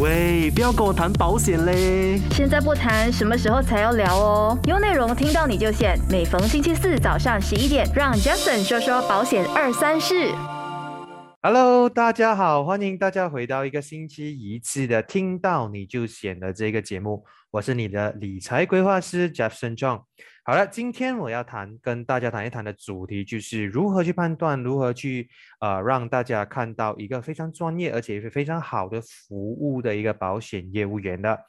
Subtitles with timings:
[0.00, 2.18] 喂，不要跟我谈保险嘞！
[2.32, 4.58] 现在不谈，什么时候才要聊哦？
[4.66, 10.32] 有内容听到你就选，每逢星期四早上十一点，让 Jason 说说保险二三事。
[11.42, 20.00] Hello，大家好，欢迎大家回到一个星期一次的听到你就选的这个节目，我是你的理财规划师 Jefferson John。
[20.46, 25.26] 好了，今天我要谈跟大家谈一谈的主题就是如何去判断，如何去
[25.58, 31.42] 呃让大家看到一个非常专业而且是非常好的服务的一个保险业务员的。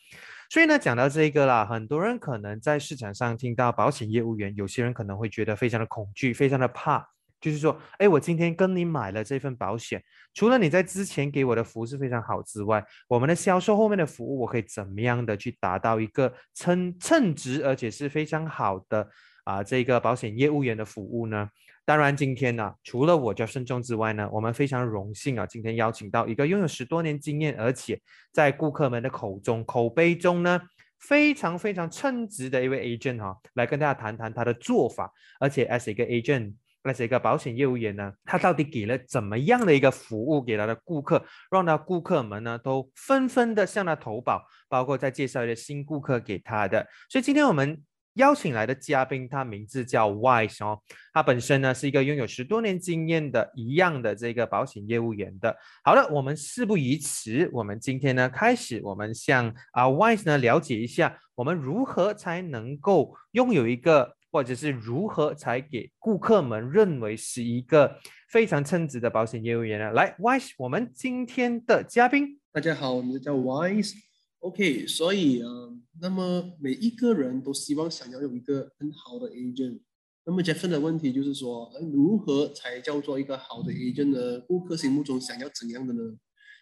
[0.50, 7.06] 所以呢，讲到这个啦，很多人可能在市场上听到保险业务员，有些人可能会觉得非常的恐惧，非常的怕。
[7.46, 10.04] 就是说，哎，我今天跟你买了这份保险，
[10.34, 19.08] 除了你在之前给我的服务是非常好之外，我们的销售后面的服务，我可以怎么样的去达到一个称称职而且是非常好的
[19.44, 21.48] 啊这个保险业务员的服务呢？
[21.86, 28.02] 当然，今天呢，除了我叫慎重之外呢，我们非常荣幸啊，今天邀请到一个拥有十多年经验，而且
[28.34, 30.60] 在顾客们的口中口碑中呢。
[30.98, 36.54] 非常非常称职的一位 agent 哈、来跟大家谈谈他的做法，而且 as 一个 agent。
[36.88, 46.88] 那是一个保险业务员呢，他到底给了怎么样的一个服务给他的顾客，让他顾客们呢都纷纷的向他投保，包括在介绍一些新顾客给他的。
[47.10, 47.82] 所以今天我们
[48.14, 50.80] 邀请来的嘉宾，他名字叫 Wise 哦，
[51.12, 55.58] 他本身呢是一个拥有十多年经验的一样的这个保险业务员的。
[55.84, 64.16] 好了，我们事不宜迟，我们今天呢开始，我们向啊 Wise 呢了解一下，我们如何才能够拥有一个。
[64.36, 67.98] 或者是如何才给顾客们认为是一个
[68.28, 69.92] 非常称职的保险业务员呢？
[69.92, 73.94] 来，Wise，我们今天的嘉宾，大家好，我们叫 Wise。
[74.40, 79.80] OK，所以呃，那么每一个人都希望想要有一个很好的 agent。
[80.26, 84.42] 那么 Jeff 的问题就是说，如何才叫做一个好的 agent 呢？
[84.42, 86.02] 顾客心目中想要怎样的呢？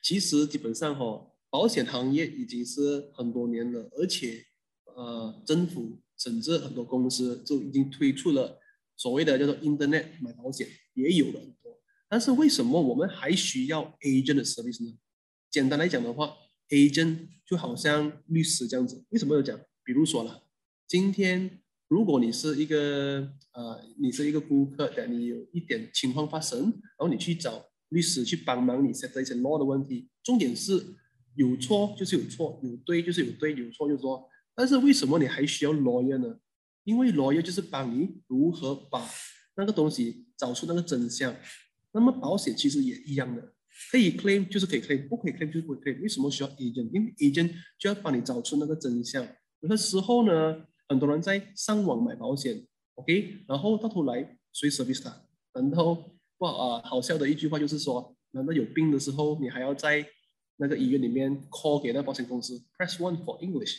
[0.04, 4.46] 其实基本上哈、保险行业已经是很多年了，而且
[4.96, 8.60] 呃，政府甚至很多公司就已经推出了
[8.96, 11.80] 所谓的叫做 Internet 买保险，也有了很多。
[12.08, 14.98] 但是为什么我们还需要 agent 的 service 呢？
[15.50, 16.36] 简单来讲的话
[16.70, 19.04] ，agent 就好像律师这样子。
[19.10, 19.60] 为什么要讲？
[19.84, 20.44] 比如说了，
[20.88, 30.08] 今天如果你是一个呃，你是一个顾客的，你有一点情况发生，然后你去找律师去帮忙你 set 一些 law 的问题。
[30.24, 30.84] 重点是
[31.36, 34.30] 有错就是有错，有对就是有对，有错就是错。
[34.56, 36.38] 但是为什么你还需要 lawyer 呢？
[36.84, 39.10] 因为 lawyer 就是帮你如何把
[39.56, 41.36] 那个东西找出那个真相。
[41.94, 43.54] 那么保险其实也一样的，
[43.92, 46.02] 可以 claim 就是可以 claim，不可以 claim 就是不可以 claim。
[46.02, 46.90] 为什么需要 agent？
[46.92, 49.26] 因为 agent 就要帮你找出那个真相。
[49.62, 52.66] 有的时候呢，很多人在上网买保险
[52.96, 55.26] ，OK，然后到头来谁 service 他？
[55.54, 60.06] 然后不好啊，好笑的一句话就是说，难道有病的时候你还要在
[60.58, 63.78] 那个医院里面 call 给那保险公司，press one for English？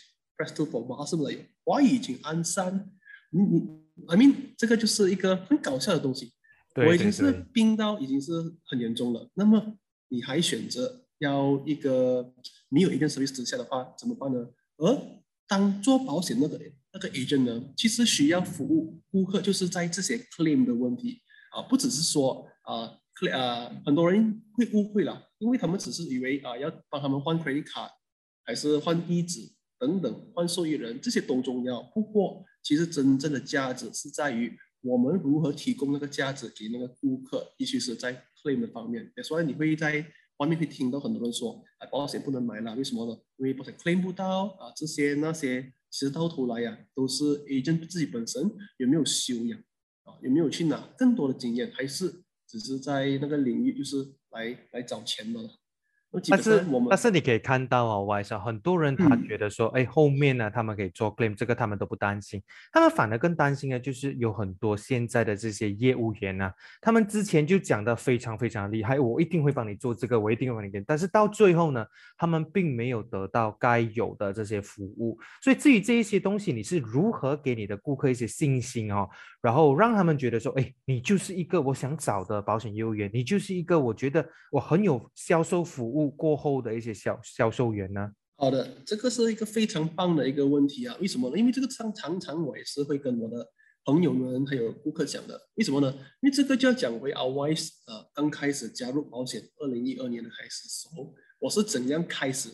[0.55, 1.39] Two for 马是不是？
[1.65, 2.91] 华语请按三。
[3.31, 3.61] 你你
[4.09, 6.33] ，I mean 这个就是一个很搞笑的东西。
[6.77, 8.33] 我已经是病到已经是
[8.67, 9.77] 很严重了，那么
[10.09, 12.35] 你还选择要一个
[12.69, 14.45] 没有 agent service 之下的话，怎么办呢？
[14.79, 15.01] 而
[15.47, 16.61] 当做保险那个
[16.93, 27.91] 那个 agent 呢，其实需要服务顾客，就是在这些 claim 的问题啊，不只是说啊 claim 啊，很多人会误会了，因为他们只是以为啊要帮他们换 credit card，
[28.45, 29.41] 还是换地址
[29.85, 31.83] 等等，换受益人这些都重要。
[31.95, 39.13] 不过其实真正的价值是在于我们如何提供那个价值给那个顾客，必须是在 claim 的方面。
[39.23, 40.05] 所以你会在
[40.39, 43.21] 外面会听到很多人说，啊，保险不能买了，为什么呢？
[43.37, 49.59] 因为保险 claim 不到啊，这些那些，其实到头来呀、都是 agent 自己本身有没有修养
[50.05, 55.51] 啊，有没有去拿更多的经验，还是只是在那个领域就是来来找钱的了。
[56.31, 59.25] 但是但是你可以看到哦，Wise 啊很多人他嗯。
[59.25, 71.87] 觉得说，哎、后面呢他们可以做 claim，这个他们都不担心，他们反而更担心的就是有很多现在的这些业务员呢、他们之前就讲的非常非常厉害，我一定会帮你做这个，我一定会帮你给，但是到最后呢，
[72.19, 79.09] 他们并没有得到该有的这些服务，所以至于这一些东西，你是如何给你的顾客一些信心哦，
[79.41, 88.11] 然后让他们觉得说，哎，你就是一个我想找的保险业务员，你就是一个我觉得我很有销售服务过后的一些销销售员呢？
[88.37, 90.97] 好的，这个是一个非常棒的一个问题啊！
[91.01, 91.39] 为什么呢？
[91.39, 93.47] 因为这个常常常我也是会跟我的
[93.85, 95.41] 朋友们还有顾客讲的。
[95.55, 95.93] 为什么呢？
[96.21, 102.51] 因为这个就要讲回 a Wise 呃刚开始加入保险，二零一二年的开始的时候，我是怎样开始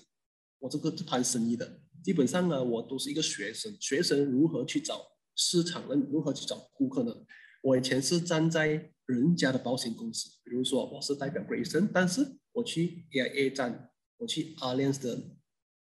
[0.58, 1.80] 我这个这盘生意的？
[2.04, 5.00] 基本上呢，我都是一个学生，学生如何去找
[5.34, 5.94] 市场呢？
[6.10, 7.14] 如何去找顾客呢？
[7.62, 15.16] 我以前是站在人家的保险公司，比如说我是代表 Grayson，但是我去 AIA 站，我去 Allianz 的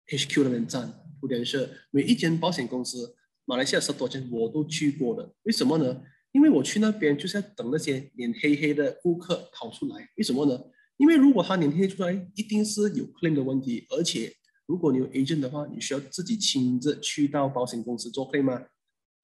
[0.06, 5.34] HQ 那边站，普联社每一间保险公司，马来西亚十多间我都去过的。
[5.42, 6.02] 为什么呢？
[6.32, 10.08] 因为我去那边就是要等那些脸黑黑的顾客跑出来。
[10.16, 10.64] 为什么呢？
[10.96, 14.32] 因为如果他脸黑出来，一定是有 claim 的问题，而且
[14.66, 18.66] 如果你有 agent 的话，你需要自己亲自去到保险公司做 claim 吗？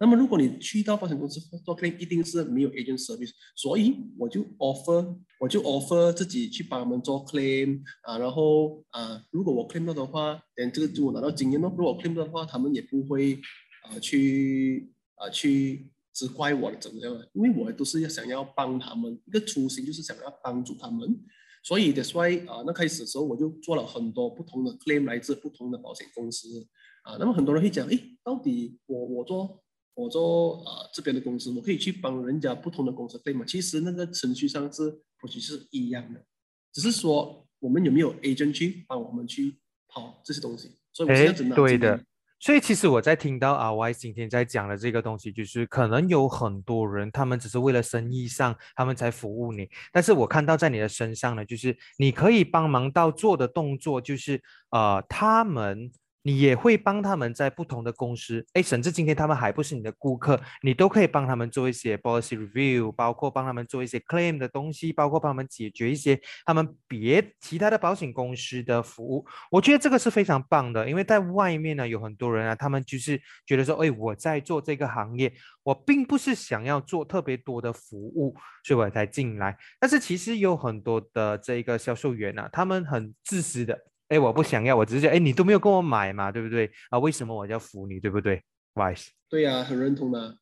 [0.02, 11.70] 那么如果你去到保险公司做 claim，一定是没有 agent service，所以我就 offer，我就 offer 自己去帮他们做 claim 啊，然后啊，如果我 claim 到的话，等这个就我拿到经验咯。
[11.76, 13.38] 如果 claim 到的话，他们也不会
[13.82, 21.14] 啊去啊去责怪我的怎么样，因为我都是要想要帮他们，一个初心就是想要帮助他们，
[21.62, 26.67] 所以 that's why 啊，那开始的时候我就做了很多不同的 claim 来自不同的保险公司
[27.03, 29.62] 啊，那么很多人会讲，诶，到底我我做。
[30.00, 33.44] 我做呃这边的公司，我可以去帮人家不同的公司对吗？
[33.47, 36.25] 其实那个程序上是或许是一样的，
[36.73, 39.58] 只是说我们有没有 agent 去帮我们去
[39.88, 40.79] 跑这些东西。
[40.93, 42.02] 所以我现在真的对的。
[42.38, 55.91] 所以其实我在听到阿 Y 今天在讲的这个东西，就是可能有很多人他们只是为了生意上他们才服务你，但是我看到在你的身上呢，就是你可以帮忙到做的动作，就是呃他们。
[56.22, 69.25] 你也会帮他们在不同的公司，哎，甚至今天他们还不是你的顾客，你都可以帮他们做一些 policy review，包括帮他们做一些 claim 的东西，包括帮他们解决一些他们别其他的保险公司的服务。
[69.50, 75.32] 我觉得这个是非常棒的，因为在外面呢有很多人啊，他们就是觉得说，哎，我在做这个行业，
[75.62, 79.56] 我并不是想要做特别多的服务，所以我才进来。
[79.78, 83.87] 但是其实有很多的这个销售员呢，他们很自私的。
[84.11, 86.69] 哎，我不想要，我只是哎，你都没有跟我买嘛，对不对？
[86.91, 88.43] 啊，为什么我要服你，对不对
[88.75, 89.07] ？Wise？
[89.29, 90.37] 对呀，很认同的。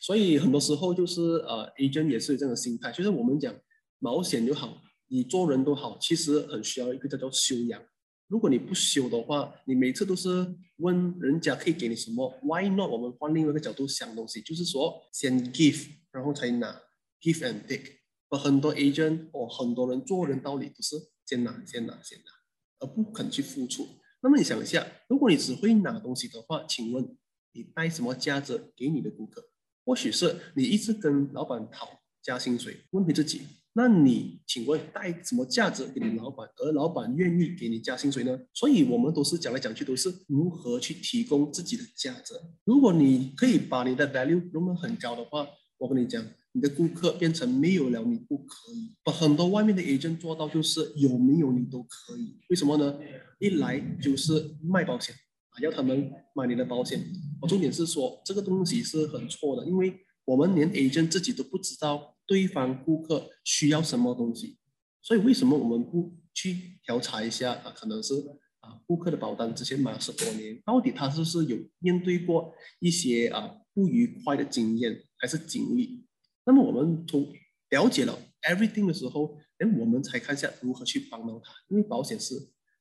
[0.00, 3.54] 所以很多时候就是呃，agent 也是有这样的心态，就是我们讲
[4.02, 7.82] 保险就好，你做人都好，其实很需要一个叫做修养。
[8.28, 10.28] 如果你不修的话，你每次都是
[10.76, 12.90] 问人家可以给你什么？Why not？
[12.90, 16.78] 我们换另外一个角度想东西，就是说先 give，然后才拿
[17.22, 17.92] ，give and take。
[18.38, 22.37] 很多 agent 或很多人做人道理都是先拿，先拿，先拿。
[22.80, 23.86] 而不肯去付出，
[24.22, 27.16] 那么你想一下，如果你只会拿东西的话，请问
[27.52, 29.42] 你带什么价值给你的顾客？
[29.84, 31.88] 或许是你一直跟老板讨
[32.22, 33.42] 加薪水，问你自己，
[33.72, 38.38] 那你请问带什么价值给你老板，而老板愿意给你加薪水呢？
[38.52, 42.34] 所以，我们都是讲来讲去都是如何去提供自己的价值。
[42.64, 45.46] 如果你可以把你的 value 弄得很高的话，
[45.78, 46.24] 我跟你讲。
[46.52, 52.98] 你的顾客变成没有了你不可以，把很多外面的 agent 做到就是有没有你都可以，为什么呢？
[53.38, 55.14] 一来就是卖保险
[55.50, 57.00] 啊，要他们买你的保险。
[57.40, 64.58] 我重点是说这个东西是很错的，因为我们连 agent 自己都不知道对方顾客需要什么东西，
[65.02, 67.72] 所以为什么我们不去调查一下啊？
[67.76, 68.14] 可能是
[68.60, 76.04] 啊，顾客的保单之前买了十多年，到底他是不是有面对过一些啊不愉快的经验还是经历？
[76.48, 77.30] 那么我们从
[77.68, 81.52] 了解了 everything 的时候，哎，我们才看一下如何去帮到他。
[81.68, 82.34] 因为保险是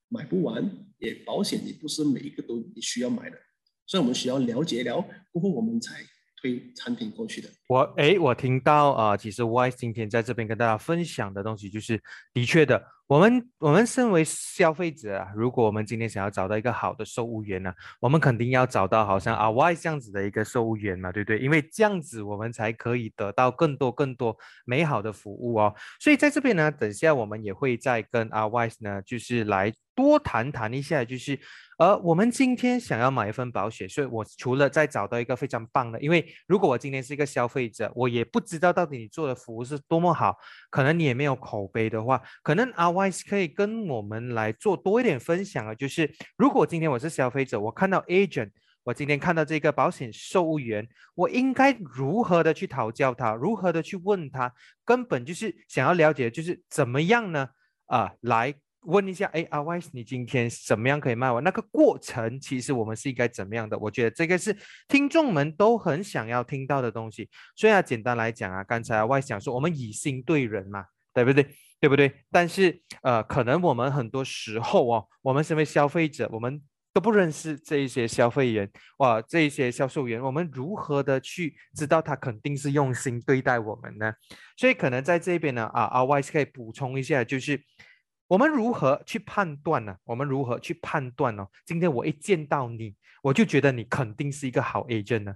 [0.07, 0.63] 买不完，
[0.99, 3.37] 也保险也不是每一个都你需要买的，
[3.85, 5.95] 所以我们需要了解了过后，我们才
[6.41, 7.49] 推产品过去的。
[7.67, 12.01] 我哎，我听到啊，其实 Y 今天在这边跟大家分享的东西，就是
[12.33, 12.81] 的确的。
[13.07, 21.39] 我们我们身为消费者啊，如果我们今天想要找到一个好的售务员呢，我们肯定要找到好像阿 Y 这样子的一个售务员嘛，对不对？
[21.39, 25.73] 因为这样子我们才可以得到更多更多美好的服务哦。
[26.01, 31.39] 所以在这边呢，等下我们也会再跟阿 Y 呢，就是来多谈谈一下，就是。
[31.79, 40.35] 而我们今天想要买一份保险，所以我除了再找到一个非常棒的，因为如果我今天是一个消费者，我也不知道到底你做的服务是多么好，
[40.71, 42.89] 可能你也没有口碑的话，可能阿
[43.27, 45.73] 可以跟我们来做多一点分享啊。
[45.73, 48.51] 就是如果今天我是消费者，我看到 agent，
[48.83, 57.49] 我今天看到这个保险售务员，我应该如何的去讨教他，如何的去问他，根本就是想要了解，就是怎么样呢？
[57.85, 58.55] 啊，来。
[58.81, 61.43] 问一下，哎，阿 Y，你今天怎么样可以卖完？
[61.43, 63.77] 那个过程其实我们是应该怎么样的？
[63.77, 64.55] 我觉得这个是
[64.87, 67.29] 听众们都很想要听到的东西。
[67.53, 71.45] 所以啊，简单来讲啊，刚才阿 Y 讲说，我们以心对人嘛，对不对？
[71.79, 72.11] 对不对？
[72.31, 76.61] 但是呃，可能我们很多时候哦，我们身为消费者，我们
[76.93, 84.13] 都不认识这一些消费员哇，这一些销售员，我们如何的去知道他肯定是用心对待我们呢？
[84.57, 87.61] 所以可能在这边呢，啊，阿 Y 可以补充一下，就是。
[88.29, 89.95] 我们如何去判断呢？
[90.03, 91.47] 我们如何去判断呢？
[91.65, 92.93] 今天我一见到你，
[93.23, 95.33] 我就觉得你肯定是一个好 agent 呢。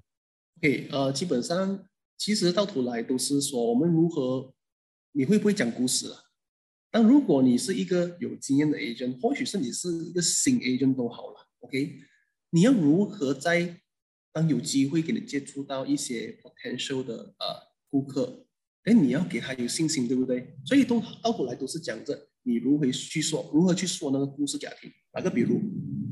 [0.58, 1.86] OK，呃，基本上
[2.18, 4.54] 其实到头来都是说我们如何，
[5.14, 6.20] 你会不会讲故事啊？
[6.92, 12.02] 但如果你是一个有经验的 agent，或许是你是一个新 agent 都好了，OK，
[12.50, 13.82] 你要如何在
[14.34, 18.46] 当有机会给你接触到一些 potential 的呃顾客，
[18.84, 20.56] 哎，你要给他有信心，对不对？
[20.66, 24.92] 所以都到头来都是讲着你如何去说，如何去说那个故事家庭。
[25.14, 25.62] 打个比如，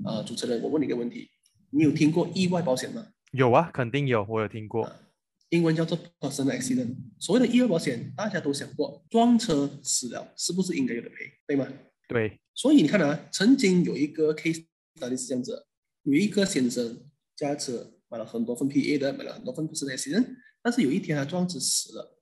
[0.05, 1.29] 呃，主持人，我问你一个问题，
[1.71, 3.07] 你有听过意外保险吗？
[3.31, 4.89] 有啊，肯定有，我有听过。
[5.49, 6.95] 英文叫做 personal accident。
[7.19, 11.15] 所谓的意外保险，大家都想过，撞车死了是不是应该有的赔，
[11.47, 11.67] 对吗？
[12.07, 12.39] 对。
[12.53, 14.65] 所以你看啊，曾经有一个 case
[14.99, 15.65] 到底是这样子：
[16.03, 22.19] 有一个先生驾车买了很多份 PA 的，买了很多份 personal accident，但是有一天他撞车死了，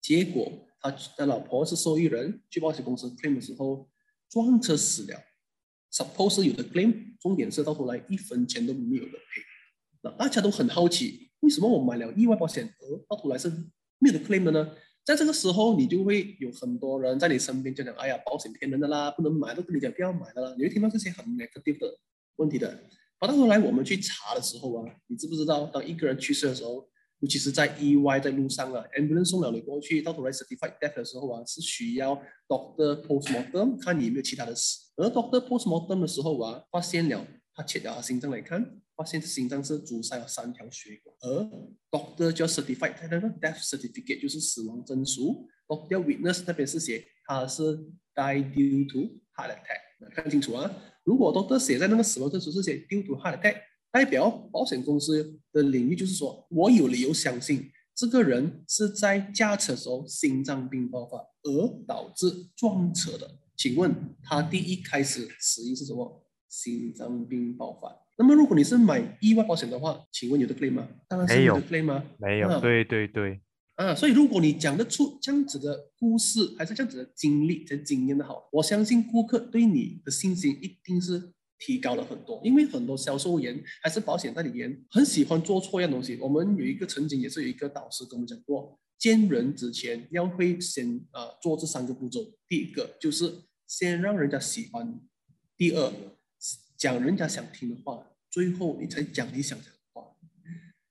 [0.00, 3.90] 结果他的老婆是受益人，去保险公司 claim 的时候，
[4.28, 5.18] 撞车死了。
[5.92, 9.42] Suppose 有的 claim，重点是到头来一分钱都没有的赔。
[10.02, 13.48] 那大家都很好奇，为什么我买了意外保险，而到头来是
[13.98, 14.74] 没有 claim 的呢？
[15.04, 21.98] 在这个时候，你就会有很多人在你身边就讲：“哎呀，保险骗人的啦，不能买，都跟你讲不要买的啦。”你会听到这些很 negative 的
[22.36, 22.84] 问题的。
[23.18, 32.14] 而到头来我们去查的时候啊，你知不知道，当一个人去世的时候，尤其是在意外在路上啊，ambulance 送了你过去，到头来 certified death 的时候啊，是需要
[32.46, 34.92] doctor postmortem 看你有没有其他的死。
[34.94, 37.26] 而 doctor postmortem 的时候啊，发现了
[37.62, 41.16] 切掉心脏来看，发现心脏是阻塞了三条血管。
[41.20, 41.50] 而
[41.90, 47.62] doctor 叫 certified 那个 death certificate 就是死亡证书，doctor witness 那边是写他是
[48.14, 49.00] die due to
[49.36, 50.14] heart attack。
[50.14, 50.70] 看清楚啊，
[51.04, 53.56] 如果 doctor 写在那个死亡证书是写 due to heart attack，
[53.90, 63.38] 代表保险公司的领域就是说我有理由相信这个人是在驾车时候心脏病爆发而导致撞车的。
[63.54, 66.21] 请问他第一开始死因是什么？
[66.52, 67.90] 心脏病爆发。
[68.18, 70.86] 那么如果你是买意外保险的话，请问有的 claim 吗？
[71.08, 72.04] 当然是没有 claim 吗？
[72.18, 72.60] 没有。
[72.60, 73.40] 对对对。
[73.76, 82.38] 啊，所以如果你讲得出这样子的故事，还是这样子的经历、这经验的好，我相信顾客对你的信心一定是提高了很多。
[82.44, 86.18] 因为很多销售员还是保险代理员，很喜欢做错一样东西。
[86.20, 92.20] 我们有一个曾经也是有一个导师跟我们讲过，见人之前要会先啊做这三个步骤。
[92.46, 93.32] 第一个就是
[93.66, 95.00] 先让人家喜欢，
[95.56, 95.90] 第二
[96.82, 100.04] 讲人家想听的话，最后你才讲你想讲的话。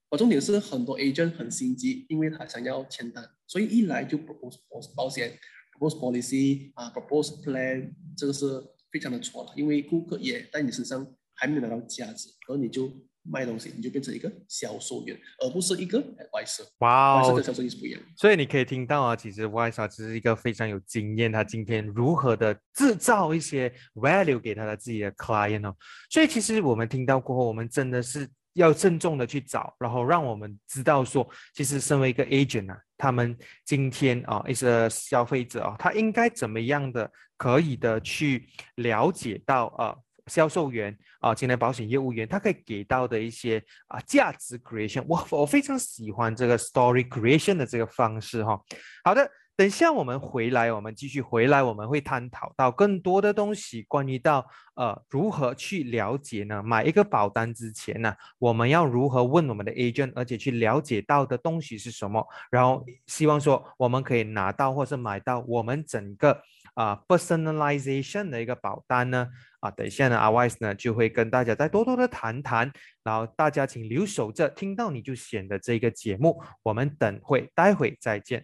[0.08, 4.58] 我重点是很多 agent 很心急，因为他想要签单，所以一来就 propose
[4.96, 5.38] 保险
[5.78, 12.90] ，propose policy 啊，propose plan，这个是非常的错了，因为顾客也在你身上还没有拿到价值，而你就。
[13.24, 16.00] 卖东西，你就变成一个销售员，而不是一个
[16.34, 16.64] 外设。
[16.80, 18.02] 哇哦，跟销售是不一样。
[18.18, 25.76] 所以你可以听到啊，其实外商只是一个非常有经验，他今天如何的制造一些 value 给他的自己的 client 哦。
[26.10, 39.96] 所以其实我们听到过后，我们真的是要慎重的去找，然后让我们知道说，其实身为一个 agent 啊，他们今天啊，一些消费者啊，他应该怎么样的可以的去了解到啊。
[40.28, 48.60] 销售员啊，今天保险业务员，他可以给到的一些啊价值 creation，我我非常喜欢这个 story creation 的这个方式哈。
[49.04, 56.62] 好的，等下我们回来，我们继续回来，我们会探讨到更多的东西，关于到呃如何去了解呢？
[56.64, 62.26] 买一个保单之前呢，我们要如何问我们的 agent，而且去了解到的东西是什么？
[62.50, 66.42] 然后希望说我们可以拿到或是买到我们整个。
[66.74, 69.28] 啊，personalization 的一个保单呢，
[69.62, 72.72] 啊，等一下呢，阿 Wise 呢就会跟大家再多多的谈谈，
[73.04, 78.44] 然后大家请留守着，听到你就选的这个节目，我们等会待会再见。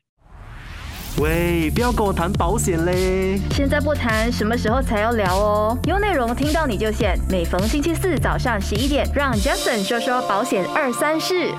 [1.20, 5.78] 喂，不要跟我谈保险嘞，现在不谈，什么时候才要聊哦？
[5.86, 11.52] 有内容听到你就选，每逢星期四早上十一点，让 Justin 说说保险二三事。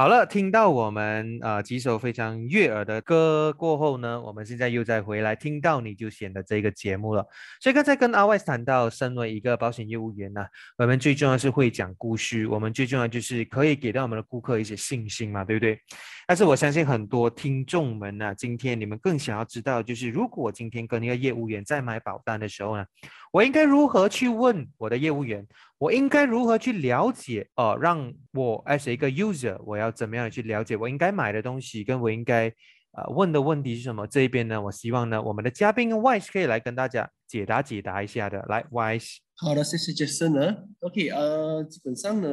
[0.00, 7.22] 好了，听到我们呃几首非常悦耳的歌过后呢，我们现在又再回来听到你就选的这个节目了。
[7.60, 10.42] 所以刚才跟阿外谈到，身为一个保险业务员呢，
[10.78, 15.78] 我们最重要是会讲故事，我们最重要就是可以给到我们的顾客一些信心嘛，对不对？
[16.26, 22.86] 但是我相信很多听众们呢，今天你们更想要知道，就是如果我今天跟一个业务员在买保单的时候呢，
[23.32, 25.46] 我应该如何去问我的业务员？
[25.80, 27.48] 我应该如何去了解？
[27.56, 32.48] 哦，让我 as 一个 user，我要怎么样去了解我应该买的东西，跟我应该
[32.92, 34.06] 呃问的问题是什么？
[34.06, 38.44] 这一边呢，我希望呢，我们的嘉宾 Wise 可以来跟大家解答解答一下的。
[38.50, 39.16] 来，Wise。
[39.36, 40.54] 好的，谢谢 Jason 呢。
[40.80, 42.28] OK，呃，基本上呢。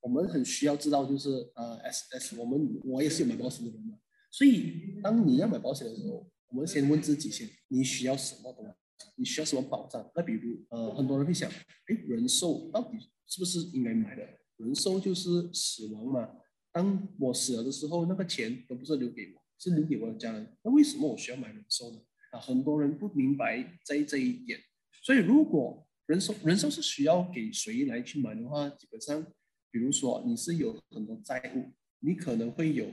[0.00, 3.94] 我们很需要知道，就是呃，S S，我们我也是有买保险的人嘛，
[4.30, 8.70] 所以当你要买保险的时候，我们先问自己先，你需要什么东西？
[9.16, 10.10] 你需要什么保障？
[10.14, 14.26] 那比如呃，很多人会想，哎，人寿到底是不是应该买的？
[14.56, 16.28] 人寿就是死亡嘛，
[16.72, 20.56] 当我死了的时候，那个钱都不是留给我，是留给我的家人。
[20.62, 22.00] 那为什么我需要买人寿呢？
[22.32, 24.58] 啊，很多人不明白在这一点，
[25.02, 29.22] 所以如果人寿人寿是需要给谁来去买的话，基本上，
[29.70, 32.86] 比如说你是有很多债务，你可能会有，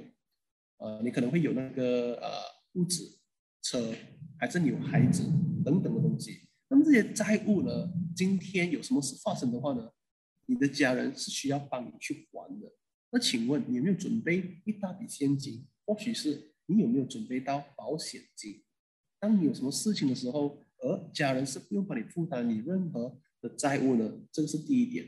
[0.78, 2.30] 呃，你可能会有那个呃
[2.74, 3.04] 物质、
[3.62, 3.94] 车，
[4.38, 5.24] 还是你有孩子
[5.64, 6.48] 等等的东西。
[6.70, 9.90] 那么这些债务呢，今天有什么事发生的话呢，
[10.48, 12.72] 你的家人是需要帮你去还的。
[13.12, 15.66] 那请问你有没有准备一大笔现金？
[15.86, 18.64] 或许是你有没有准备到保险金？
[19.20, 24.12] 当你有什么事情的时候，而家人是不用帮你负担你任何的债务呢？
[24.32, 25.06] 这个是第一点。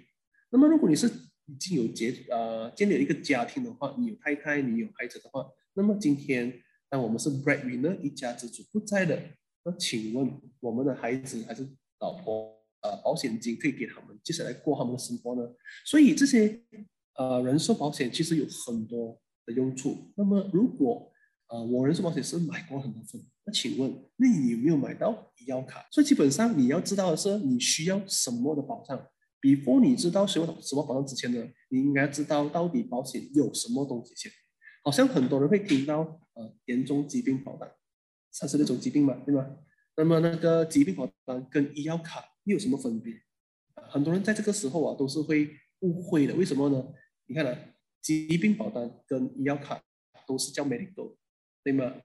[0.51, 1.07] 那么如果你是
[1.47, 9.31] 已经有结呃建立了一个家庭的话，你有太太，你有孩子的话，那么今天当我们是 breadwinner 一家之主不在的，
[9.65, 10.31] 那请问
[10.61, 11.67] 我们的孩子还是
[11.99, 15.41] 老婆呃保险金可以给他们接下来过他们的生活呢？
[15.85, 16.63] 所以这些。
[17.17, 20.11] 呃，人寿保险其实有很多的用处。
[20.17, 21.09] 那么，如果
[21.47, 25.87] 呃我人寿保险是买过很多份，那请问，那你有没有买到医药卡？
[25.93, 29.01] 所以基本上你要知道的是，你需要什么的保障。
[29.39, 34.29] before 你知道什么什么保障之前呢，你应该知道到底保险有什么东西先。
[34.83, 36.01] 好像很多人会听到
[36.33, 37.71] 呃严重疾病保单，
[38.35, 39.47] 三十六种疾病嘛，对吗？
[39.95, 43.13] 那么那个疾病保单跟医药卡又有什么分别？
[43.75, 45.49] 很多人在这个时候啊都是会
[45.79, 46.85] 误会的，为什么呢？
[47.27, 47.57] 你看啊，
[48.01, 49.81] 疾病保单跟医药卡
[50.27, 51.15] 都是叫 medical，
[51.63, 51.95] 对吗？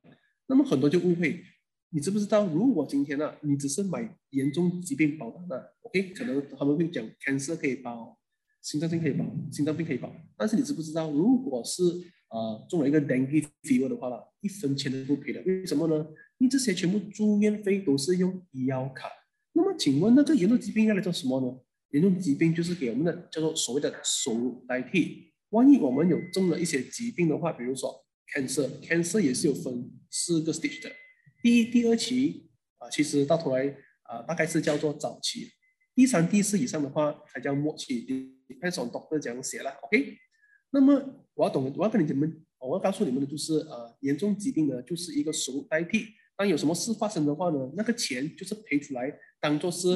[0.46, 1.42] 那么很多就误会，
[1.88, 2.46] 你知不知道？
[2.46, 8.16] 如果今天呢，你只是买严重疾病保单呢，OK，可能他们会讲 cancer 可以保，
[8.62, 10.12] 心脏病可以保，心脏病可以保。
[10.36, 11.82] 但是你知不知道，如果是
[12.28, 15.42] 啊中了一个 dengue fever 的话呢，一分钱都不赔的。
[15.42, 16.06] 为什么呢？
[16.38, 19.08] 因为这些全部住院费都是用医药卡。
[19.52, 21.58] 那么请问，那个严重疾病要来做什么呢？
[21.90, 25.32] 严重疾病就是给我们的叫做所谓的收入代替。
[25.50, 30.90] 万一我们有中了一些疾病的话，比如说 cancer，cancer 也是有分四个 stage 的。
[31.42, 32.48] 第一、第二期
[32.78, 35.48] 啊，其实到头来啊，大概是叫做早期。
[35.94, 38.04] 第三、第四以上的话才叫末期。
[38.48, 40.16] depends on doctor 这样写了，OK？
[40.70, 46.06] 那么我要懂，我要跟你们，我要告诉你们的就是呃，严重疾病呢就是一个收入代替。
[46.36, 49.88] 当有什么事发生的话呢，那个钱就是赔出来，当做是。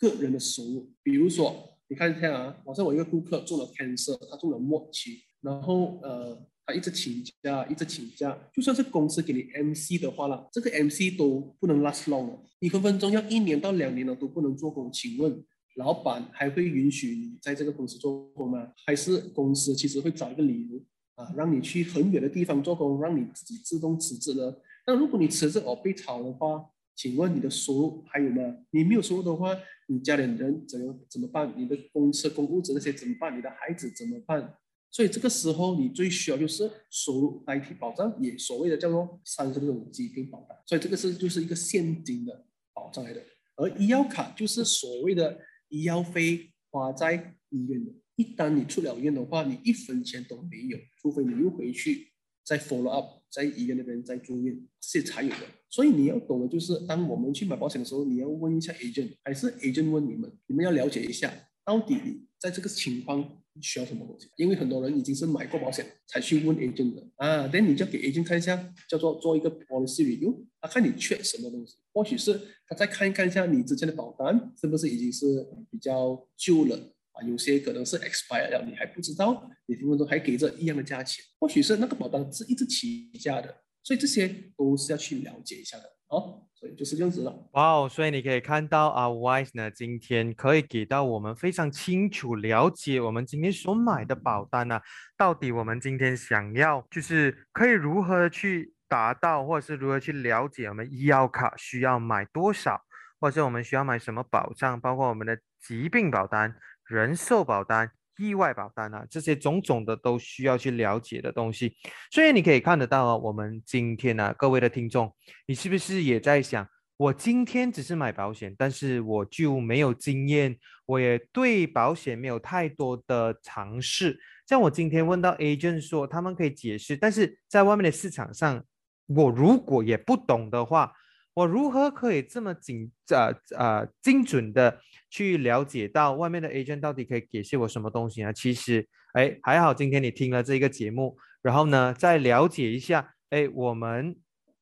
[0.00, 14.92] 个人的收入，比如说，你看一下啊，好像我一个顾客中了 cancer，他中了末期，然后呃，他一直请假，一直请假，就算是公司给你 MC 的话了，这个 MC 都不能 last long 了，你分分钟要一年到两年了都不能做工。
[14.92, 15.42] 请问，
[15.76, 18.70] 老板还会允许你在这个公司做工吗？
[18.84, 20.78] 还是公司其实会找一个理由
[21.14, 24.54] 啊，让你去很远的地方做工，让你自己自动辞职呢？
[24.86, 26.62] 那如果你辞职而被炒的话，
[26.94, 28.42] 请问你的收入还有吗？
[28.72, 31.50] 你没有收入的话，你家里人怎么怎么办？
[31.56, 33.34] 你的公车、公物质那些怎么办？
[33.34, 34.52] 你的孩子怎么办？
[34.90, 40.56] 所以这个时候你最需要就是收入代替保障，也所谓的叫做三十六种疾病保障。
[40.66, 43.22] 所以这个是就是一个现金的保障来的。
[43.56, 52.08] 而医药卡就是所谓的医药费花在医院的，一旦你出了院的话，你一分钱都没有，除非你又回去
[52.44, 53.18] 再 follow up。
[53.30, 55.36] 在医院那边再住院，是才有的。
[55.68, 61.30] 所以你要懂的就是，当我们去买保险的时候，你要问一下 agent，还是 agent 问你们，你们要了解一下，
[61.62, 64.28] 到底在这个情况需要什么东西。
[64.36, 75.26] 因为很多人已经是买过保险才去问 agent 的啊，等你就给 agent 看一下，叫做做一个 policy review，他看你缺什么东西，或许是他再看一看一下你之前的保单是不是已经是
[75.70, 76.76] 比较旧了
[77.12, 77.26] 啊。
[77.26, 86.47] 有些可能是 expired 了，你还不知道，你分分钟还给着一样的价钱，或许是那个保单是一直起价的，所以这些都是要去了解一下的哦。
[86.58, 87.32] 所以就是这样子了。
[87.52, 94.80] 哇哦，所以你可以看到啊，Wise 呢今天可以给到我们非常清楚了解我们今天所买的保单呢，
[95.16, 102.82] 到底我们今天想要就是可以如何去达到，或者是如何去了解我们医药卡需要买多少，
[103.20, 106.56] 或者是我们需要买什么保障，包括我们的疾病保单。
[106.86, 111.74] 人寿保单、意外保单啊，这些种种的都需要去了解的东西。
[112.10, 115.14] 所以你可以看得到啊，我们今天呢，各位的听众，
[115.46, 124.18] 你是不是也在想，我今天只是买保险，但是我就没有经验，我也对保险没有太多的尝试。
[124.46, 128.64] 像我今天问到 agent 说，他们可以解释，但是在外面的市场上，
[129.06, 130.92] 我如果也不懂的话，
[131.34, 134.80] 我如何可以这么精呃呃精准的？
[135.10, 138.32] 去了解到外面的 agent 到底可以给些我什么东西啊？
[138.32, 144.16] 其实，哎，还好今天你听了这个节目，然后呢，再了解一下，哎，我们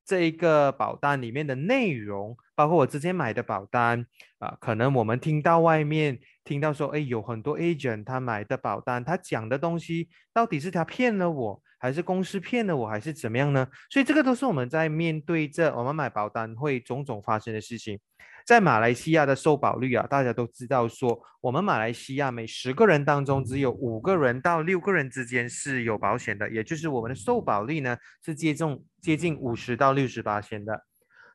[0.05, 4.07] 这一个保单里面的内容，包括我之前买的保单
[4.39, 13.67] 啊，可能我们听到外面听到说，哎，有很多 agent 他买的保单，他讲的东西到底是他骗了我，还是公司骗了我，还是怎么样呢？
[13.91, 17.99] 所以这个都是我们在面对着我们买保单会种种发生的事情。
[18.47, 30.81] 在马来西亚的受保率啊，大家都知道说，我们马来西亚每十个人当中只有五个人到六个人之间是有保险的，也就是我们的受保率呢是接近接近五十到六十八千的。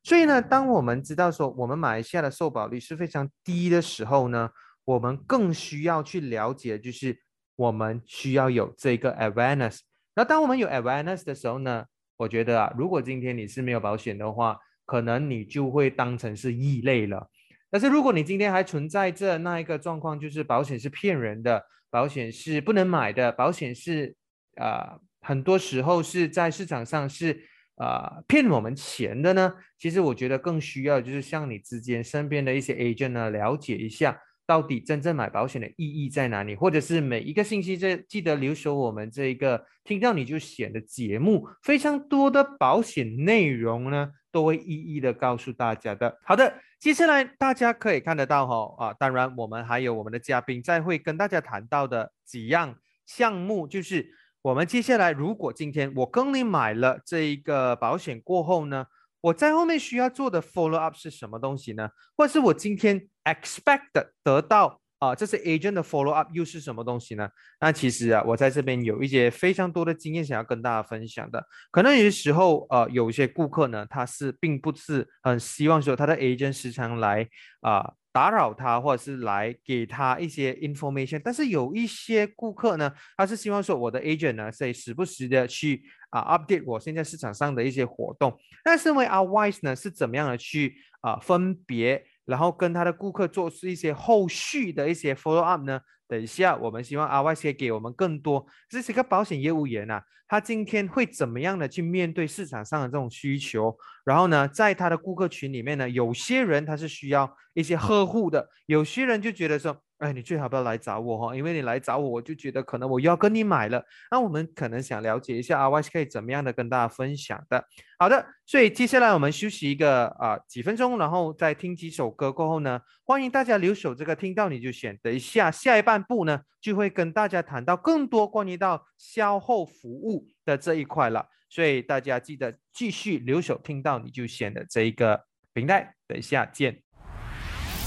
[0.03, 4.49] 所以呢，当我们知道说我们马来西亚的受保率是非常低的时候呢，
[4.85, 7.19] 我们更需要去了解，就是
[7.57, 9.79] 我们需要有这个 awareness。
[10.15, 11.83] 那当我们有 awareness 的时候呢，
[12.15, 17.29] 我觉得啊，如果今天你是没有保险的话，可能你就会当成是异类了。
[17.69, 24.15] 但是如果你今天还存在着那一个状况，就是保险是骗人的，保险是不能买的，保险是
[24.55, 27.47] 啊，很多时候是在市场上是。
[27.75, 29.55] 啊，骗我们钱的呢？
[29.79, 34.15] 其实我觉得更需要就是向你之间身边的一些 agent 呢了解一下，
[34.45, 46.19] 到底真正买保险的意义在哪里，或者是每一个信息这记得留守我们这一个听到你就选的节目，非常多的保险内容呢都会一一的告诉大家的。
[46.23, 54.13] 好的，接下来大家可以看得到哈啊，当然我们还有我们的嘉宾在会跟大家谈到的几样项目，就是。
[54.43, 58.87] 我们接下来，如果今天我跟你买了这一个保险过后呢，
[59.21, 61.91] 我在后面需要做的 follow up 是什么东西呢？
[62.17, 63.91] 或是我今天 expect
[64.23, 67.27] 得到啊，这是 agent 的 follow up 又是什么东西呢？
[67.59, 71.43] 那其实啊，我在这边有一些非常多的经验想要跟大家分享的。
[71.71, 77.27] 可能有些时候，呃，有一些顾客呢，他是并不是很希望说他的 agent 时常来
[77.61, 77.93] 啊。
[78.13, 88.37] 打扰他，或者是来给他一些 information，但是有一些顾客呢，他是希望说我的 agent 呢，以时不时的去啊 update 我现在市场上的一些活动。
[88.65, 95.81] 那身为 our wise 呢，是怎么样的去啊分别，然后跟他的顾客做出一些后续的一些 follow up 呢？
[96.07, 98.45] 等一下，我们希望阿外先给我们更多。
[98.69, 103.75] 这是一个保险业务员啊，他今天会怎么样的去面对市场上的这种需求？
[104.05, 109.83] 然后呢，在他的顾客群里面呢，有些人他是需要一些呵护的，有些人就觉得说。
[110.01, 113.85] 哎，你最好不要来找我哈，因为你来找我，我就觉得可能我又要跟你买了。
[114.09, 117.63] 那我们可能想了解一下 RYSK 怎么样的跟大家分享的。
[117.99, 124.97] 好的，所以接下来我们休息一个啊几分钟，然后再听几首歌过后呢，欢迎大家留守这个听到你就选。
[125.03, 131.23] 等一下下一半部呢，就会跟大家谈到更多关于到销后服务的这一块了。
[131.47, 135.21] 所以大家记得继续留守听到你就选的这一个
[135.53, 135.93] 平台。
[136.07, 136.90] 等一下见。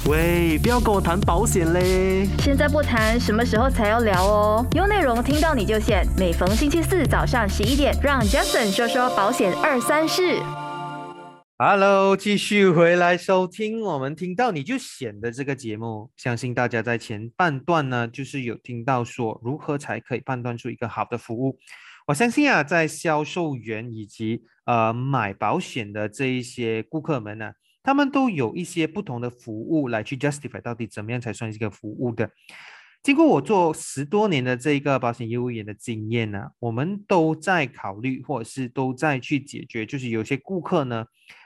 [0.06, 2.26] 喂，不要跟我谈保险嘞！
[2.40, 4.66] 现在不谈，什么时候才要聊哦？
[4.72, 6.06] 有内容听到你就选。
[6.18, 10.42] 每逢星期四早上十一点，让 Jason 说说保险二三事。
[11.56, 16.10] Hello，继续回来收听我们听到你就选的这个节目。
[16.18, 21.58] 相信大家在前半段呢，就是有听到说如何才可以判断出一个好的服务。
[22.08, 27.52] 我相信啊，在销售员以及呃买保险的这一些顾客们呢。
[27.84, 32.28] 他们都有一些不同的服务来去 justify 到底怎么样才算是一个服务的。
[33.04, 41.04] 经过我做十多年的这一个保险业务员的经验呢，我们都在考虑或者是都在去解决，就是有些顾客呢，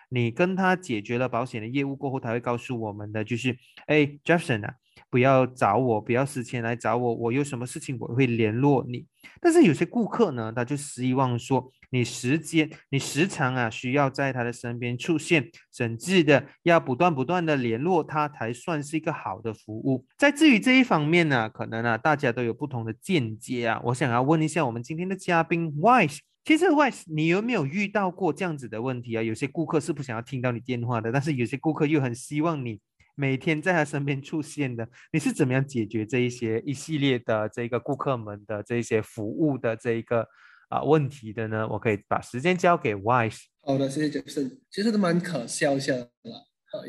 [0.08, 4.74] 你跟他解决了保险的业务过后，他会告诉我们的就是，哎，Jefferson 啊。
[5.10, 9.06] 不要找我，不要事前来找我，我有什么事情我会联络你。
[9.40, 20.06] 但是有些顾客呢，他就希望说你时间，你时常啊需要在他的身边出现，甚至的要不断不断的联络他，才算是一个好的服务。
[20.16, 23.80] 在至于这一方面呢，可能啊大家都有不同的见解啊。
[23.84, 29.22] 我想要问一下我们今天的嘉宾 Wise，其实 Wise，你有没有遇到过这样子的问题啊？
[29.22, 32.80] 有些顾客是不想要听到你电话的，但是有些顾客又很希望你。
[33.20, 40.28] 每天在他身边出现的，你是怎么样解决这一些一系列的这个顾客们的这些服务的这一个
[40.68, 41.66] 啊问题的呢？
[41.68, 43.40] 我可以把时间交给 Wise。
[43.62, 44.60] 好的，谢谢杰森。
[44.70, 46.08] 其实都蛮可笑一下的，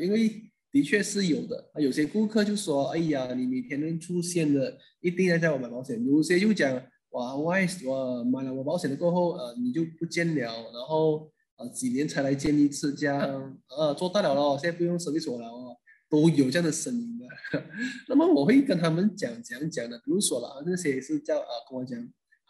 [0.00, 1.70] 因为的确是有的。
[1.76, 6.74] 有些顾客就说：“哎呀，你每天能出现的，一定要在我买保险。”有些又讲
[7.10, 15.76] ：“哇，Wise，我买了我保险了过后，呃，你就不见了，然后呃几年才来见一次，这样呃做大了了，现在不用手机锁了哦。”
[16.10, 17.24] 都有这样的声音的，
[18.08, 21.96] 那么我会跟他们讲讲讲的，比如说了，那些是叫啊跟我讲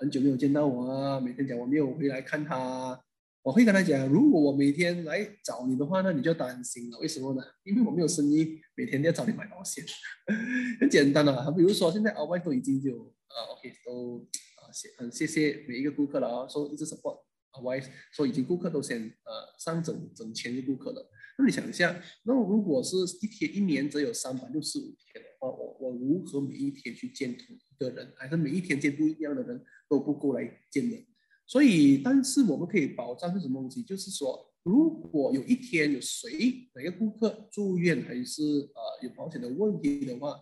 [0.00, 2.98] 很久没有见到我啊，每天讲我没有回来看他，
[3.42, 7.42] 我会跟他讲，如果我每天来找你的话，那你就担心了，为什么呢？
[7.64, 9.84] 因为我没有生意，每天都要找你买保险，
[10.80, 17.78] 很简单的，比如说现在阿外都已经有啊，OK 都啊谢很谢谢每一个顾客了啊，说一直 support 阿外，
[18.10, 21.10] 说已经顾客都先呃上整整千个顾客了。
[21.36, 31.06] 那你想一下，那如果是一天一年只有三百六十五天我，我我如何每一天去见同一个人，还是每一天见不一样的人都不够来见的？
[31.46, 33.82] 所以，但是我们可以保障是什么东西？
[33.82, 40.38] 就是说，如果有一天有谁哪个顾客住院还是呃有保险的问题的话，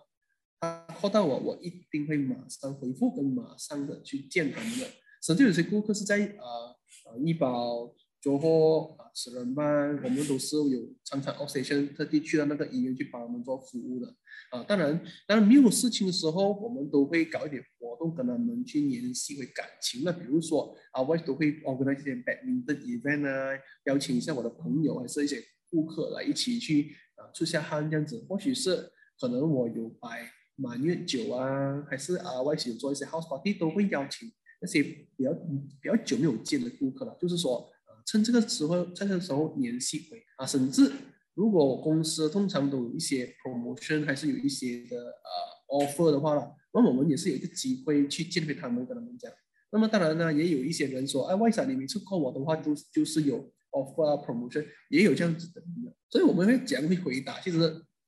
[0.61, 4.87] 他 call 到我，我一定会马上回复跟马上的去见他们的。
[5.23, 7.95] 甚至有些顾客是在呃呃医保。
[8.21, 14.13] 做后啊，死人班，我们都是有常常 operation 特地去到那个医院去帮他们做服务的
[14.51, 14.65] 啊。
[14.65, 20.03] 当然，当然没有事情的时候，我们都会搞一点活动跟他们去联系回感情。
[20.05, 28.27] 那比如说啊，我都会 organize 一些 badminton event 啊，邀请一下我的朋友还是一些顾客来一起去啊出下汗这样子。
[28.29, 34.29] 或许是可能我有摆满月酒啊，还是啊外企做一些 house party，都会邀请
[34.61, 35.33] 那些比较
[35.81, 37.71] 比较久没有见的顾客了，就是说。
[38.11, 40.91] 趁这个时候，在这个时候联系回啊，甚至
[41.35, 46.35] 如果公司通常都有一些 promotion，还是有一些的呃 offer 的话，
[46.73, 49.31] 那我们也是有一个机会去见回他们，跟他们讲。
[49.71, 55.63] 那么当然呢，也有一些人说，哎，为啥你每次 call 我的话，都就是有 offer 啊 promotion，也有这样子的，
[56.09, 57.39] 所以我们会这样会回答。
[57.41, 57.59] 其实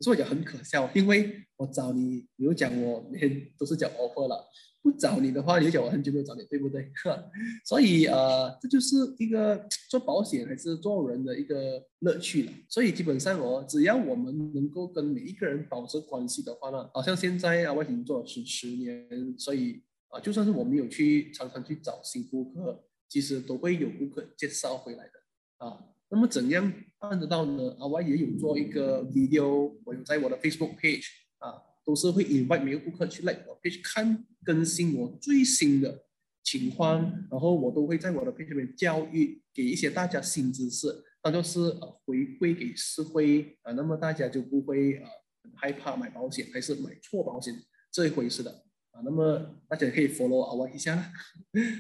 [0.01, 4.49] 说讲很可笑，因为我找你，比如讲我每天都是讲 offer 了。
[4.83, 6.91] 不找你的话，你就讲我很久没有找你，对不对？
[7.67, 12.53] 所以呃，这就是一个做保险还是做人的一个乐趣了。
[12.69, 19.07] 所以基本上哦，只要我们能够跟每一个人保持关系的话呢，好像现在啊，我已经做了十十年，
[19.39, 25.79] 所以啊，就算是我没有去常常去找新顾客，其实都会有顾客介绍回来的啊。
[26.09, 27.77] 那么怎样办得到呢？
[27.79, 31.07] 啊，我也有做一个 video，我有在我的 Facebook page
[31.39, 31.65] 啊。
[31.83, 36.05] 都是会 invite 每个顾客去来我 page 看更新我最新的
[36.43, 37.01] 情况，
[37.31, 40.87] 然后我都会在我的 page 里面教育给一些大家新知识，
[41.23, 45.09] 那就是呃回归给社会啊，那么大家就不会呃
[45.55, 47.55] 害怕买保险还是买错保险
[47.93, 48.65] 这一回事的。
[48.93, 50.97] 啊，那么大家可以 follow 啊，我一下，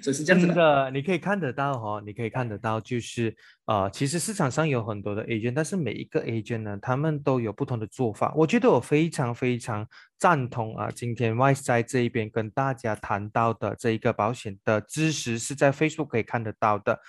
[0.02, 0.90] 所以是这样子的。
[0.92, 8.32] 你可以看得到哈，你可以看得到，就是呃，其实市场上有很多的 agent，但是每一个 agent 呢，他们都有不同的做法。
[8.36, 9.86] 我觉得我非常非常
[10.18, 17.00] 赞同啊，今天 Wise 在这一边跟大家谈到的这一个保险的知识，是在 Facebook 可以看得到的。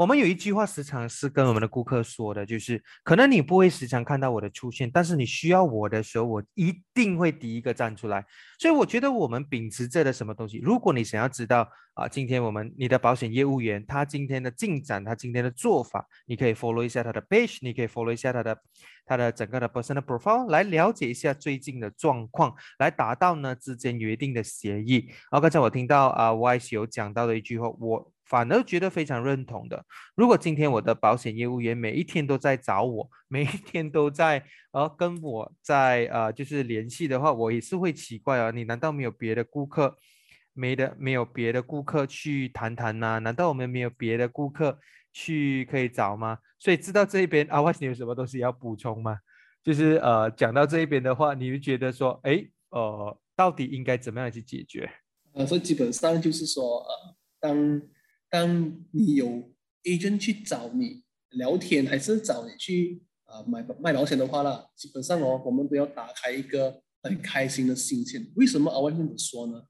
[0.00, 8.24] 我们有一句话时常是跟我们的顾客说的，就是可能你不会时常看到我的出现，但是你需要我的时候，我一定会第一个站出来。
[8.58, 18.58] 所以我觉得我们秉持着的什么东西，如果你想要知道啊，今天我们你的保险业务员他今天的进展，他今天的做法，你可以 follow 一下他的 page，你可以 follow 一下他的
[19.04, 25.08] 他的整个的 personal profile，来了解一下最近的状况，来达到呢之间约定的协议。
[25.30, 28.10] 然后刚才我听到啊，Y 有讲到的一句话，我。
[28.30, 29.84] 反而觉得非常认同的。
[30.14, 34.40] 如果今天我的保险业务员每一天都在找我，每一天都在
[34.70, 38.52] 呃跟我在呃就是联系的话，我也是会奇怪啊。
[38.52, 39.96] 你难道没有别的顾客
[40.52, 43.18] 没的没有别的顾客去谈谈呐？
[43.18, 44.78] 难道我们没有别的顾客
[45.12, 46.38] 去可以找吗？
[46.60, 49.18] 所以知道这一边阿 万，你有什么东西要补充吗？
[49.64, 54.88] 就是呃讲到这一边的话，你就觉得说，哎呃，到底应该怎么样去解决？
[55.32, 57.82] 呃，所以基本上就是说呃当。
[58.30, 68.32] 当你有 agent 去找你聊天，还是找你去啊买卖保险的话啦，基本上哦，我们都要打开一个很开心的心情。
[68.36, 69.64] 为什么阿万这么说呢？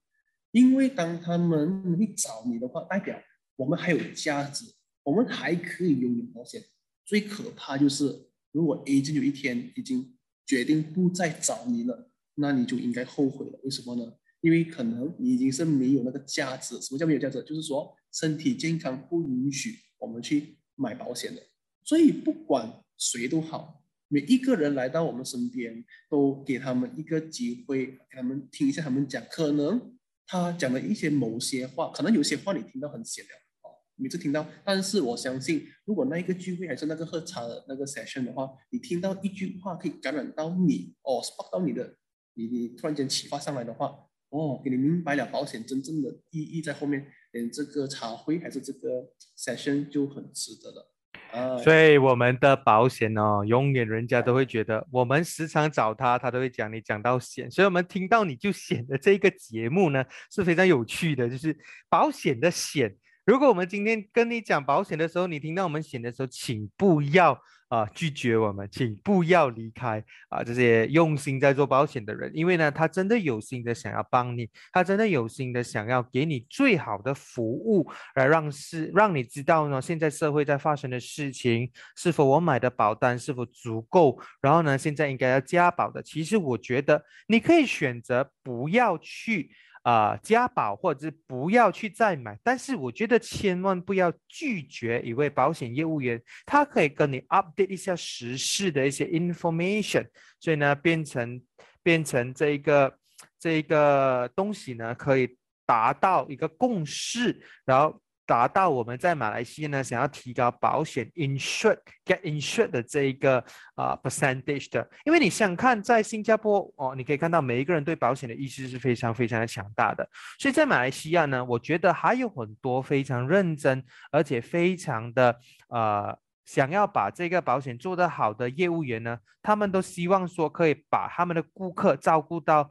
[0.52, 3.16] 因为当他们会找你的话，代表
[3.56, 4.66] 我们还有价值，
[5.04, 6.62] 我们还可以拥有保险。
[7.04, 13.60] 最可怕就是，如果 agent 有一天已经决定不再找你了，那你就应该后悔了。
[13.62, 14.12] 为什么呢？
[14.40, 16.80] 因为可能你已经是没有那个价值。
[16.80, 17.42] 什么叫没有价值？
[17.42, 17.94] 就是说。
[18.12, 21.40] 身体健康不允许我们去买保险的，
[21.84, 29.22] 所以不管谁都好，每一个人来到我们身边，都给他们一个机会，给他们听一下他们讲。
[29.30, 34.44] 可能他讲的一些某些话，可能有些话你听到很闲聊哦，每次听到。
[34.64, 41.96] 但是我相信，如果那一个聚会还是那个喝茶的那个 session 的话，你听到一句话可以感染到你哦，spark 到你的，
[42.34, 43.96] 你你突然间启发上来的话，
[44.30, 47.06] 哦，给你明白了保险真正的意义在后面。
[47.32, 50.90] 连这个茶会还是这个 session 就很值得了
[51.30, 51.56] 啊！
[51.58, 61.56] 所以我们的保险哦，永远人家都会觉得，我们时常找他，他都会讲你讲到险，所以我们听到你就 险的这个节目呢是非常有趣的，就是
[61.88, 62.96] 保险的险。
[63.30, 86.02] 如果我们今天跟你讲保险的时候，你听到我们险的时候，请不要啊拒绝我们，请不要离开啊这些用心在做保险的人，因为呢，他真的有心的想要帮你，他真的有心的想要给你最好的服务，来让是让你知道呢，现在社会在发生的事情，是否我买的保单是否足够，然后呢，现在应该要加保的。
[86.02, 89.52] 其实我觉得你可以选择不要去。
[89.82, 100.06] 啊，加保或者是不要去再买，但是我觉得千万不要拒绝一位保险业务员，他可以跟你 update 一下时事的一些 information，
[100.38, 101.42] 所以呢，变成
[101.82, 102.98] 变成这一个
[103.38, 108.00] 这一个东西呢，可以达到一个共识，然后。
[108.30, 125.36] 达到我们在马来西亚呢，想要提高保险 insured get insured 的这一个啊 percentage 的，因为你想看在新加坡哦，你可以看到每一个人对保险的意识是非常非常的强大的，所以在马来西亚呢，我觉得还有很多非常认真而且非常的
[125.68, 132.70] 呃想要把这个保险做得好的业务员呢，他们都希望说可以把他们的顾客照顾到。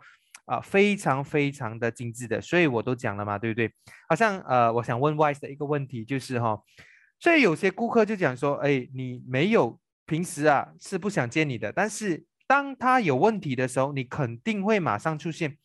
[0.50, 3.72] 啊，非常非常的精致的，所以我都讲了嘛，对不对？
[4.08, 6.60] 好像呃，我想问 Wise 的一个问题就是哈，
[7.20, 15.56] 所以有些顾客就讲说，哎，你没有平时啊是不想见你的，但是当他有问题的时候，你肯定会马上出现。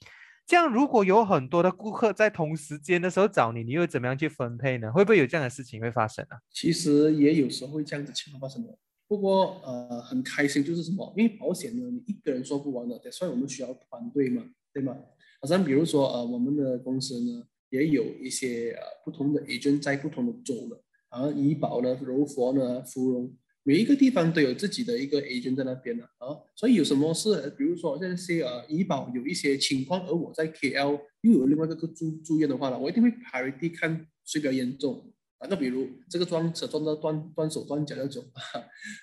[0.47, 4.93] 这样如果有很多的顾客在同时间的时候找你，你又怎么样去分配呢？
[4.93, 6.37] 会不会有这样的事情会发生呢？
[6.51, 8.77] 其实也有时候会这样子情况发生的。
[9.09, 11.15] 不过呃，很开心就是什么？
[11.17, 14.43] 因为保险呢，你一个人做不完的，所以我们需要团队嘛。
[14.75, 14.97] 对吗？
[15.41, 23.33] 好像比如说，呃，我们的公司呢，也有一些呃不同的 agent 在不同的州的，啊，怡保呢、柔佛呢、芙蓉，
[23.63, 26.35] 每一个地方都有自己的一个 agent 在那边的啊。
[26.57, 35.14] 所以有什么事，比如说这些呃怡保有一些情况，而我在 KL 又有另外一个住住院的话呢，我一定会排地看谁比较严重。
[35.39, 38.25] 打个比如，这个撞车撞到断断手断脚那种，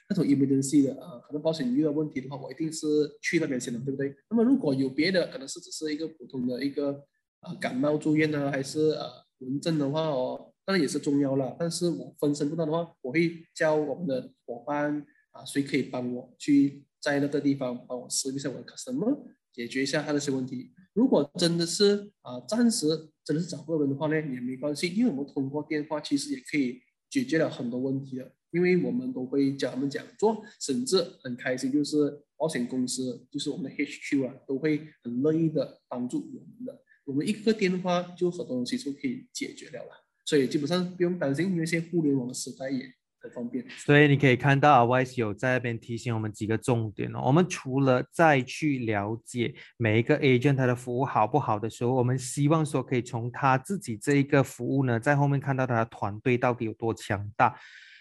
[0.10, 2.88] 那种 emergency 的啊，可能保险遇到问题的话，我一定是
[3.22, 4.16] 去那边先的，对不对？
[4.30, 7.04] 那么如果有别的，可能是只是一个普通的一个
[7.42, 9.08] 啊感冒住院呢，还是呃
[9.40, 11.56] 蚊症的话哦，当然也是重要了。
[11.60, 19.18] 但是我分身不到的话，我会叫我们的伙伴啊，谁可以帮我去在那个地方帮我试一下我的 customer，
[19.54, 20.72] 解决一下他那些问题。
[20.94, 22.88] 如果真的是啊，暂时
[23.24, 28.32] 真的是找不到人的话呢，也没关系，因为我们通过电话其实也可以解决了很多问题的。
[28.52, 36.82] 因为我们都会教他们讲座，甚至很开心，就是保险公司，就是我们的 HQ 啊，都会很乐意的帮助我们的。
[37.06, 42.94] 我们一个电话就很多东西就可以解决了了，所以基本上不用担心，因为现在互联网的时代也。
[43.22, 47.22] 很方便，所以你可以看到啊 Y C 有在那边提醒我们几个重点哦。
[47.24, 57.56] 我们除了再去了解每一个 agent 他的服务好不好的时候，我们希望说可以从他自己这一个服务呢，在后面看到他的团队到底有多强大。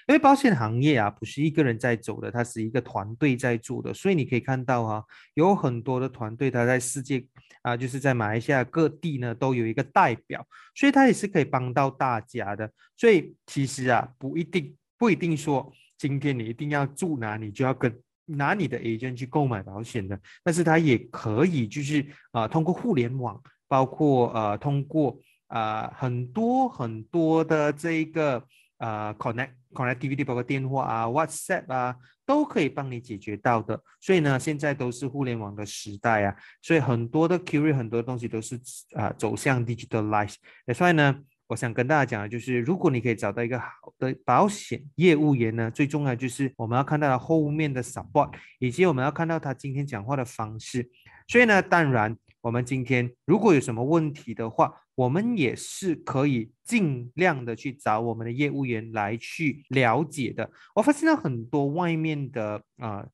[0.09, 3.95] 因为保险行业啊，不是一个人在走的，它是一个团队在做的。
[3.95, 5.05] 所以你可以看到啊，
[5.35, 7.25] 有很多的团队，他在世界
[7.63, 12.69] 啊，就是在马来西亚各地呢，都有一个代表，所以他也是可以帮到大家的。
[12.97, 14.77] 所以其实啊，不一定。
[15.01, 17.91] 不一定说今天你一定要住哪里就要跟
[18.27, 28.45] 拿你的 agent 去购买保险的，但是它也可以就是啊通过互联网，包括呃通过啊很多很多的这一个
[28.77, 33.83] 呃 connect connectivity，包括电话啊 WhatsApp 啊都可以帮你解决到的。
[34.03, 38.61] 所以呢，现在都是互联网的时代啊，所以很多的 query 很多东西都是
[38.95, 40.35] 啊走向 digitalize。
[40.75, 41.19] 所以呢。
[41.51, 50.89] 我想跟大家讲的就是，如果你可以找到一个好的保险业务员呢，最重要就是我们要看到他后面的 support，以及我们要看到他今天讲话的方式。
[51.27, 60.49] 所以呢，当然我们今天如果有什么问题的话，我们也是可以尽量的去找我们的业务员来去了解的。
[60.77, 63.05] 我发现了很多外面的啊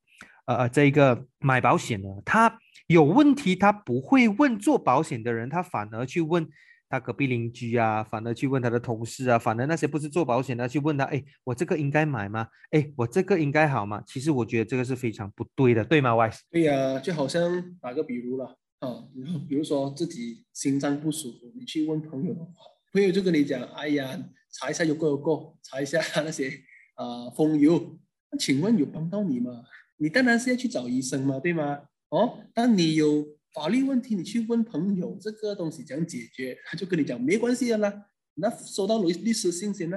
[0.44, 6.46] 呃这一个买保险呢，他有问题，他不会问做保险的人，他反而去问。
[6.88, 12.46] 他隔壁邻居啊，反而去问他的同事啊，反而那些不是做保险的去问他，哎，我这个应该买吗？
[12.70, 14.02] 哎，我这个应该好吗？
[14.06, 16.30] 其实我觉得这个是非常不对的，对吗，Y？
[16.50, 19.04] 对呀，就好像打个比如了，啊，
[19.48, 22.52] 比如说自己心脏不舒服，你去问朋友的话，
[22.92, 24.18] 朋友就跟你讲，哎呀，
[24.52, 26.48] 查一下有够有够，查一下 那些
[26.94, 27.98] 啊风油，
[28.30, 29.50] 那请问有帮到你吗？
[29.96, 31.80] 你当然是要去找医生嘛，对吗？
[32.10, 33.36] 哦，当你有。
[33.56, 37.90] 法律问题，你去问朋友这个东西怎样解决，他就跟你讲没关系的啦。
[38.34, 39.96] 那收到律律师信息呢，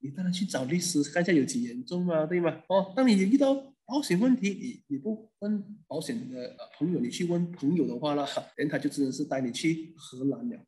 [0.00, 2.50] 你当然去找律师看一下有几严重嘛，对吗？
[2.68, 3.54] 哦，当你遇到
[3.86, 8.26] 保险问题，你你不问保险的朋友，你去问朋友的话呢，
[8.56, 10.58] 人他就只能是带你去荷兰了。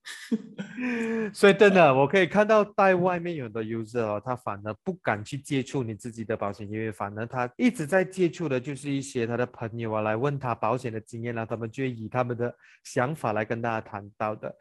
[1.34, 12.54] 所以真的，我可以看到带外面有的 user 哦，他反而不敢去接触你自己的保险，因为反而他一直在接触的就是一些他的朋友啊，来问他保险的经验啊，他们就以他们的
[12.84, 14.54] 想法来跟大家谈到的。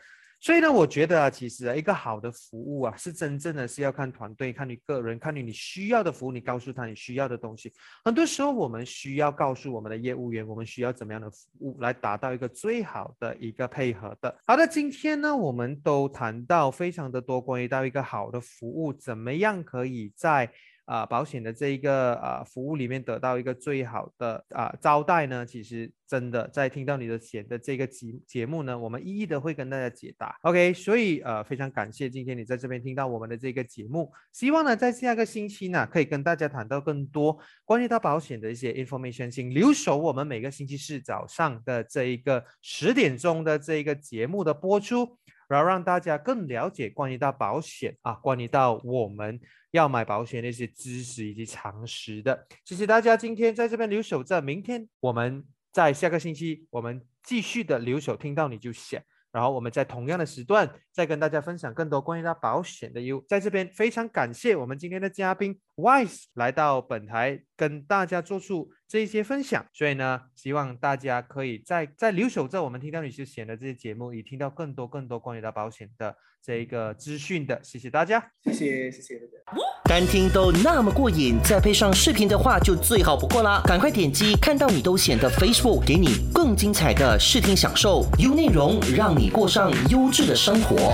[0.48, 7.74] 所以呢，我觉得啊，其实啊，一个好的服务啊，是真正的是要看团队，看你个人，看你你需要的服务，你告诉他你需要的东西。
[8.06, 14.34] 很多时候，我们需要告诉我们的业务员，我们需要怎么样的服务来达到一个最好的一个配合的。
[14.46, 20.50] 好的，今天呢，我们都谈到非常的多关于到一个好的服务，怎么样可以在。
[20.88, 30.34] 啊，保险的这一个啊服务里面得到一个最好的啊招待呢，其实真的在听到你的险的这个节节目呢，我们一一的会跟大家解答。
[30.44, 45.18] OK，所以呃非常感谢今天你在这边听到我们的这个节目，希望呢在下个星期呢可以跟大家谈到更多关于到保险的一些 information，请留守我们每个星期四早上的这一个十点钟的这一个节目的播出。
[45.48, 49.40] 然后让大家更了解关于到保险啊，关于到我们
[49.72, 52.46] 要买保险的一些知识以及常识的。
[52.66, 59.02] 谢谢大家今天在这边留守着，明天我们在下个星期我们继续的留守，听到你就想。
[59.30, 63.24] 然后我们在同样的时段再跟大家分享更多关于到保险的优。
[63.28, 69.66] 在这边非常感谢我们今天的嘉宾 Wise 来到本台跟大家做出这一些分享。
[69.74, 77.60] 所以呢，希望大家可以在在留守在我们听到你就险的这些节目，以听到更多更多关于到保险的这一个资讯的。
[77.64, 79.60] 谢谢大家，谢谢谢谢大家。
[79.84, 83.62] 单听都那么过瘾，再配上视频的话就最好不过啦！
[83.66, 90.94] 赶快点击看到你都险的 Facebook，给你更精彩的视听享受，优内容让你过上优质的生活。